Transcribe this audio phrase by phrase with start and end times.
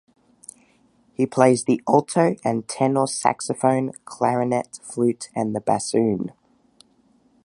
[1.13, 6.31] He plays the alto and tenor saxophone, clarinet, flute, and the bassoon.